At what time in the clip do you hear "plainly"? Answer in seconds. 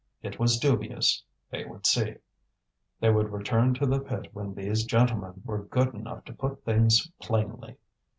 7.21-7.77